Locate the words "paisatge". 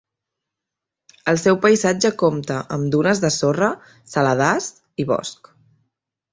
1.65-2.11